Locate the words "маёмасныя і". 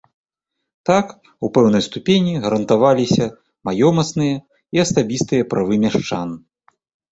3.71-4.77